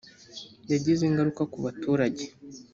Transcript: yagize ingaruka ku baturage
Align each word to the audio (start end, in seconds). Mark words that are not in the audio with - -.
yagize 0.71 1.01
ingaruka 1.05 1.41
ku 1.51 1.57
baturage 1.65 2.25